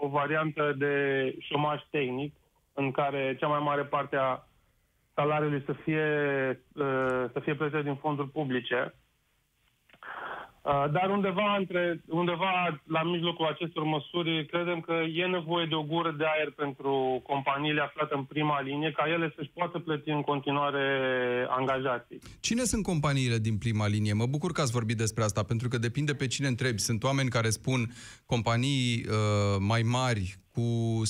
[0.00, 0.94] o variantă de
[1.38, 2.34] șomaj tehnic,
[2.74, 4.42] în care cea mai mare parte a
[5.14, 6.06] salariului să fie,
[6.74, 8.94] uh, să fie plătită din fonduri publice.
[10.62, 15.82] Uh, dar undeva, între, undeva la mijlocul acestor măsuri, credem că e nevoie de o
[15.82, 20.22] gură de aer pentru companiile aflate în prima linie, ca ele să-și poată plăti în
[20.22, 20.86] continuare
[21.48, 22.18] angajații.
[22.40, 24.12] Cine sunt companiile din prima linie?
[24.12, 26.78] Mă bucur că ați vorbit despre asta, pentru că depinde pe cine întrebi.
[26.78, 27.90] Sunt oameni care spun
[28.26, 31.02] companii uh, mai mari cu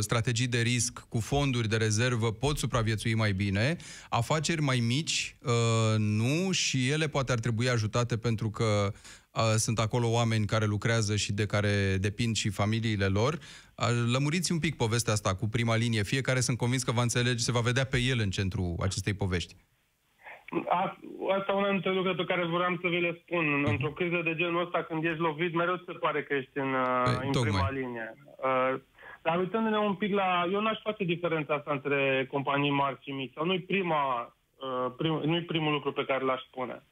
[0.00, 3.76] strategii de risc, cu fonduri de rezervă, pot supraviețui mai bine.
[4.08, 8.92] Afaceri mai mici, uh, nu, și ele poate ar trebui ajutate pentru că
[9.30, 13.38] uh, sunt acolo oameni care lucrează și de care depind și familiile lor.
[13.76, 16.02] Uh, lămuriți un pic povestea asta cu prima linie.
[16.02, 19.56] Fiecare sunt convins că va înțelege, se va vedea pe el în centrul acestei povești.
[21.38, 23.60] Asta una dintre lucruri pe care vreau să vi le spun.
[23.60, 23.70] Mhm.
[23.70, 27.30] Într-o criză de genul ăsta, când ești lovit, mereu se pare că ești în, păi,
[27.32, 28.14] în prima linie.
[28.36, 28.74] Uh,
[29.22, 30.48] dar uitându-ne un pic la...
[30.52, 33.32] Eu n-aș face diferența asta între companii mari și mici.
[33.34, 36.82] Sau nu-i, prima, uh, prim, nu-i primul lucru pe care l-aș spune.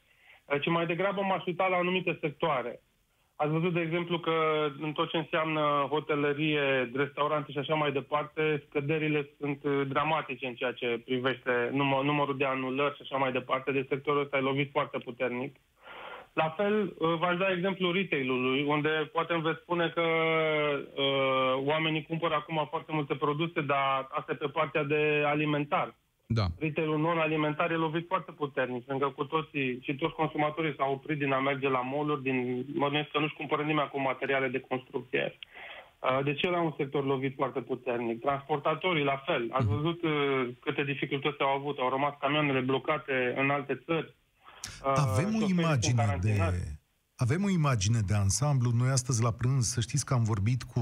[0.45, 2.81] Uh, ci mai degrabă m-aș uita la anumite sectoare.
[3.37, 8.63] Ați văzut, de exemplu, că în tot ce înseamnă hotelărie, restaurante și așa mai departe,
[8.69, 13.31] scăderile sunt uh, dramatice în ceea ce privește număr, numărul de anulări și așa mai
[13.31, 13.71] departe.
[13.71, 15.55] De sectorul ăsta e lovit foarte puternic.
[16.33, 22.05] La fel, uh, v-aș da exemplu retail-ului, unde poate îmi veți spune că uh, oamenii
[22.05, 25.95] cumpără acum foarte multe produse, dar asta e pe partea de alimentar.
[26.27, 26.45] Da.
[26.59, 31.17] Retailul non-alimentar e lovit foarte puternic, pentru că cu toții și toți consumatorii s-au oprit
[31.17, 34.59] din a merge la mall din mă gândesc că nu-și cumpără nimeni acum materiale de
[34.59, 35.37] construcție.
[35.99, 38.19] Uh, deci era un sector lovit foarte puternic.
[38.21, 39.49] Transportatorii, la fel.
[39.51, 39.75] Ați mhm.
[39.75, 41.77] văzut uh, câte dificultăți au avut.
[41.79, 44.13] Au rămas camioanele blocate în alte țări.
[44.85, 46.31] Uh, avem o imagine de...
[47.17, 48.71] Avem o imagine de ansamblu.
[48.71, 50.79] Noi astăzi la prânz, să știți că am vorbit cu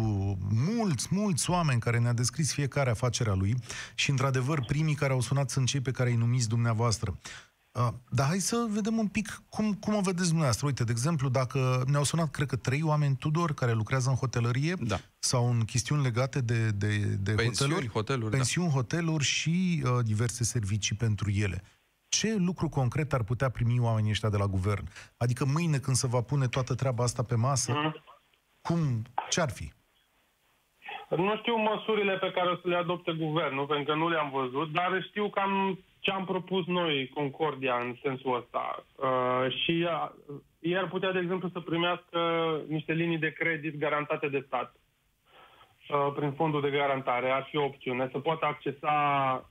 [0.50, 3.56] mulți, mulți oameni care ne-a descris fiecare afacerea lui
[3.96, 7.18] și, într-adevăr, primii care au sunat sunt cei pe care îi numiți dumneavoastră.
[7.72, 10.66] Uh, dar hai să vedem un pic cum, cum o vedeți dumneavoastră.
[10.66, 14.76] Uite, de exemplu, dacă ne-au sunat, cred că trei oameni Tudor care lucrează în hotelărie
[14.80, 15.00] da.
[15.20, 18.36] sau în chestiuni legate de, de, de pensiuni, hoteluri, hoteluri, da.
[18.36, 18.74] pensiuni, da.
[18.74, 21.64] hoteluri și uh, diverse servicii pentru ele
[22.18, 24.86] ce lucru concret ar putea primi oamenii ăștia de la guvern?
[25.18, 27.96] Adică mâine când se va pune toată treaba asta pe masă, mm.
[28.62, 28.78] cum,
[29.30, 29.68] ce ar fi?
[31.10, 34.72] Nu știu măsurile pe care o să le adopte guvernul, pentru că nu le-am văzut,
[34.72, 38.86] dar știu cam ce am propus noi, Concordia, în sensul ăsta.
[38.96, 40.10] Uh, și uh,
[40.60, 42.20] ei ar putea, de exemplu, să primească
[42.68, 44.76] niște linii de credit garantate de stat.
[45.94, 48.96] Uh, prin fondul de garantare, ar fi o opțiune, să poată accesa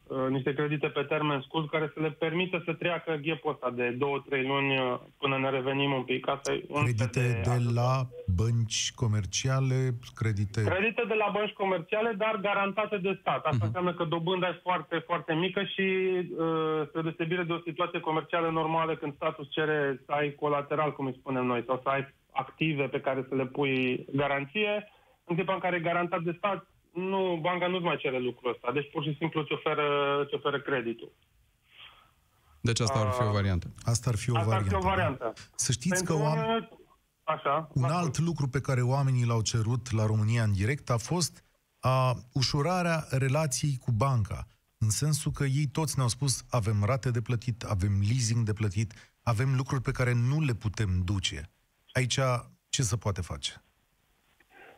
[0.07, 3.99] uh, niște credite pe termen scurt care să le permită să treacă ghepul ăsta de
[4.41, 6.29] 2-3 luni uh, până ne revenim un pic.
[6.29, 9.79] Asta e un credite de, de la bănci comerciale,
[10.15, 10.63] credite...
[10.63, 13.45] Credite de la bănci comerciale, dar garantate de stat.
[13.45, 13.67] Asta uh-huh.
[13.67, 18.51] înseamnă că dobânda e foarte, foarte mică și uh, spre deosebire de o situație comercială
[18.51, 22.85] normală când statul cere să ai colateral, cum îi spunem noi, sau să ai active
[22.85, 24.87] pe care să le pui garanție,
[25.25, 28.73] în clipa în care e garantat de stat, nu, banca nu-ți mai cere lucrul ăsta.
[28.73, 29.87] Deci pur și simplu îți oferă,
[30.25, 31.13] îți oferă creditul.
[32.61, 33.75] Deci asta ar fi o variantă.
[33.83, 35.25] Asta ar fi o, asta variantă, ar fi o variantă.
[35.25, 35.33] Da.
[35.55, 36.69] Să știți Pentru că oameni...
[37.25, 37.69] Așa.
[37.73, 41.45] Un alt lucru pe care oamenii l-au cerut la România în direct a fost
[41.81, 44.47] a, ușurarea relației cu banca.
[44.79, 48.93] În sensul că ei toți ne-au spus avem rate de plătit, avem leasing de plătit,
[49.23, 51.51] avem lucruri pe care nu le putem duce.
[51.93, 52.19] Aici
[52.69, 53.65] ce se poate face?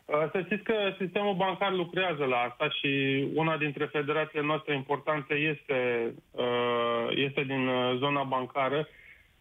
[0.05, 5.33] Uh, să știți că sistemul bancar lucrează la asta și una dintre federațiile noastre importante
[5.33, 8.87] este, uh, este din uh, zona bancară.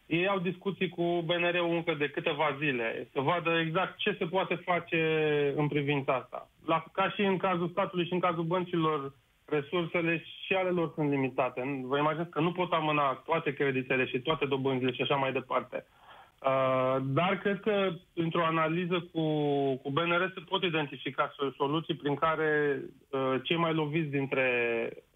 [0.06, 4.54] Ei au discuții cu BNR-ul încă de câteva zile, să vadă exact ce se poate
[4.54, 5.02] face
[5.56, 6.48] în privința asta.
[6.66, 9.12] La, ca și în cazul statului și în cazul băncilor,
[9.44, 11.82] resursele și ale lor sunt limitate.
[11.84, 15.86] Vă imaginați că nu pot amâna toate creditele și toate dobânzile și așa mai departe.
[15.86, 16.03] Uh,
[17.02, 19.22] dar cred că într-o analiză cu,
[19.76, 22.80] cu BNR se pot identifica soluții prin care
[23.10, 24.48] uh, cei mai loviți dintre,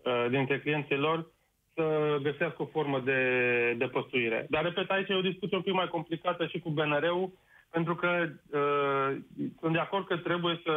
[0.05, 1.27] uh, dintre clienții lor
[1.75, 3.21] să găsească o formă de,
[3.79, 4.47] de păstuire.
[4.51, 7.33] Dar, repet, aici e o discuție un pic mai complicată și cu BNR-ul,
[7.71, 8.09] pentru că
[8.51, 9.17] uh,
[9.61, 10.75] sunt de acord că trebuie să,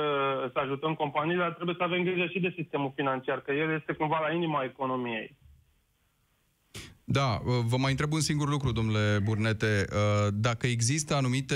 [0.53, 3.93] să ajutăm companiile, dar trebuie să avem grijă și de sistemul financiar, că el este
[3.93, 5.35] cumva la inima economiei.
[7.11, 9.85] Da, uh, vă mai întreb un singur lucru, domnule Burnete.
[9.91, 11.55] Uh, dacă există anumite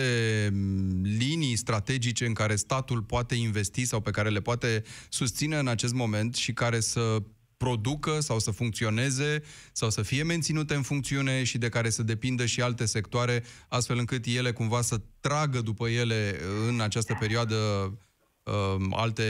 [0.54, 5.68] mm, linii strategice în care statul poate investi sau pe care le poate susține în
[5.68, 7.24] acest moment și care să
[7.58, 12.46] producă sau să funcționeze sau să fie menținute în funcțiune și de care să depindă
[12.46, 17.56] și alte sectoare, astfel încât ele cumva să tragă după ele în această perioadă
[18.44, 19.24] uh, alte,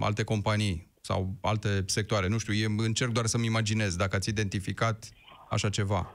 [0.00, 2.28] alte companii sau alte sectoare.
[2.28, 5.08] Nu știu, încerc doar să-mi imaginez dacă ați identificat
[5.54, 6.12] așa ceva?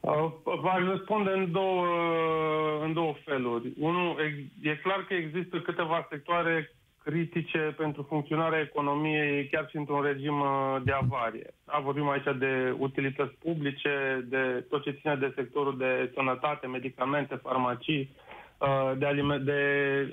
[0.00, 1.86] Uh, v-aș răspunde în două,
[2.82, 3.72] în două feluri.
[3.78, 4.16] Unul,
[4.62, 6.72] e clar că există câteva sectoare
[7.04, 11.54] critice pentru funcționarea economiei, chiar și într-un regim uh, de avarie.
[11.64, 17.34] Da, vorbim aici de utilități publice, de tot ce ține de sectorul de sănătate, medicamente,
[17.34, 18.27] farmacii, uh,
[18.96, 19.60] de, alime- de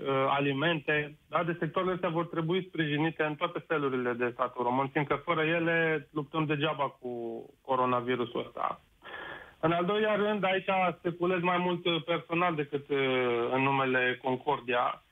[0.01, 1.17] uh, alimente.
[1.29, 5.41] Da, de sectoarele astea vor trebui sprijinite în toate felurile de statul român, fiindcă fără
[5.41, 8.81] ele luptăm degeaba cu coronavirusul ăsta.
[9.59, 12.85] În al doilea rând, aici speculez mai mult personal decât
[13.51, 15.03] în numele Concordia,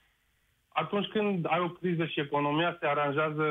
[0.73, 3.43] atunci când ai o criză și economia se aranjează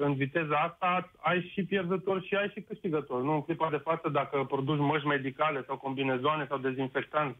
[0.00, 3.24] în viteza asta, ai și pierdători și ai și câștigători.
[3.24, 7.38] Nu în clipa de față, dacă produci măști medicale sau combinezoane sau dezinfectanți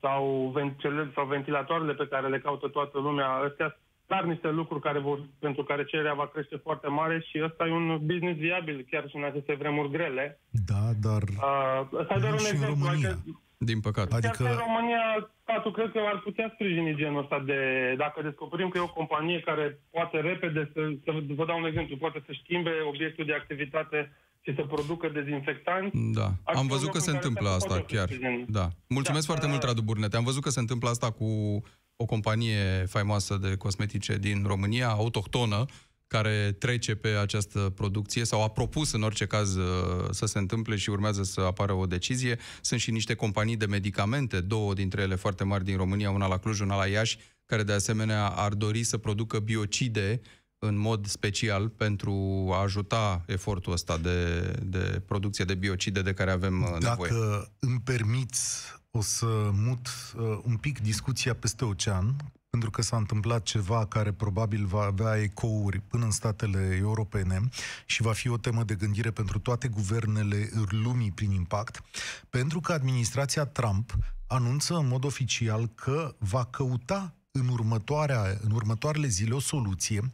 [0.00, 4.98] sau, ventil- sau ventilatoarele pe care le caută toată lumea, astea clar niște lucruri care
[4.98, 9.04] vor, pentru care cererea va crește foarte mare și ăsta e un business viabil chiar
[9.08, 10.40] și în aceste vremuri grele.
[10.70, 12.84] Da, dar uh, ăsta e doar un exemplu.
[12.84, 13.08] România.
[13.08, 14.14] Adică, din păcate.
[14.14, 14.42] Adică...
[14.42, 17.58] Chiar în România, statul cred că ar putea sprijini genul ăsta de...
[17.96, 21.96] Dacă descoperim că e o companie care poate repede să, să vă dau un exemplu,
[21.96, 25.96] poate să schimbe obiectul de activitate și să producă dezinfectanți.
[26.12, 28.08] Da, am văzut că se întâmplă asta chiar.
[28.48, 28.68] Da.
[28.86, 29.52] Mulțumesc da, foarte uh...
[29.52, 30.16] mult, Radu Burnete.
[30.16, 31.60] Am văzut că se întâmplă asta cu
[31.96, 35.64] o companie faimoasă de cosmetice din România, autohtonă,
[36.06, 39.64] care trece pe această producție sau a propus în orice caz uh,
[40.10, 42.38] să se întâmple și urmează să apară o decizie.
[42.60, 46.38] Sunt și niște companii de medicamente, două dintre ele foarte mari din România, una la
[46.38, 50.20] Cluj, una la Iași, care de asemenea ar dori să producă biocide
[50.62, 56.30] în mod special pentru a ajuta efortul ăsta de, de producție de biocide de care
[56.30, 57.10] avem uh, Dacă nevoie.
[57.10, 62.16] Dacă îmi permiți, o să mut uh, un pic discuția peste ocean,
[62.50, 67.40] pentru că s-a întâmplat ceva care probabil va avea ecouri până în statele europene
[67.86, 71.82] și va fi o temă de gândire pentru toate guvernele lumii prin impact,
[72.30, 73.96] pentru că administrația Trump
[74.26, 80.10] anunță în mod oficial că va căuta în, următoarea, în următoarele zile o soluție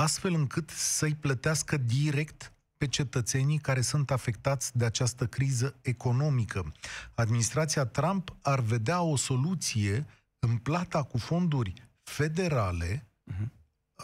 [0.00, 6.72] astfel încât să-i plătească direct pe cetățenii care sunt afectați de această criză economică.
[7.14, 10.06] Administrația Trump ar vedea o soluție
[10.38, 11.72] în plata cu fonduri
[12.02, 13.46] federale, uh-huh.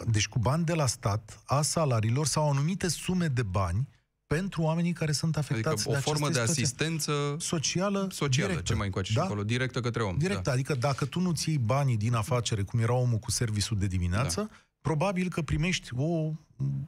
[0.07, 3.87] deci cu bani de la stat, a salariilor sau anumite sume de bani
[4.27, 8.71] pentru oamenii care sunt afectați adică de o formă de asistență socială, socială directă.
[8.71, 9.19] ce mai încoace da?
[9.19, 10.17] și acolo, directă către om.
[10.17, 10.51] Direct, da.
[10.51, 14.41] adică dacă tu nu-ți iei banii din afacere, cum era omul cu serviciul de dimineață,
[14.41, 16.31] da probabil că primești o,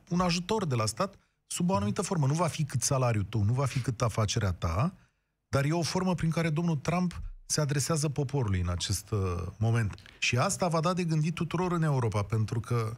[0.10, 1.16] un ajutor de la stat
[1.48, 2.28] sub o anumită formă.
[2.28, 4.94] Nu va fi cât salariul tău, nu va fi cât afacerea ta,
[5.48, 9.20] dar e o formă prin care domnul Trump se adresează poporului în acest uh,
[9.58, 9.96] moment.
[10.20, 12.98] Și asta va da de gândit tuturor în Europa, pentru că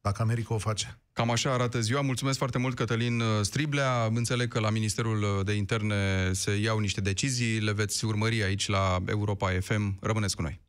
[0.00, 0.98] dacă America o face.
[1.12, 2.00] Cam așa arată ziua.
[2.00, 4.04] Mulțumesc foarte mult, Cătălin uh, Striblea.
[4.04, 7.60] Înțeleg că la Ministerul uh, de Interne se iau niște decizii.
[7.60, 9.98] Le veți urmări aici la Europa FM.
[10.00, 10.60] Rămâneți cu noi.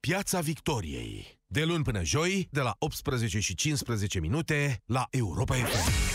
[0.00, 1.41] Piața Victoriei.
[1.52, 6.11] De luni până joi, de la 18 și 15 minute, la Europa FM.